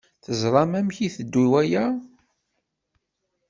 [0.23, 1.85] Teẓṛam amek i iteddu waya?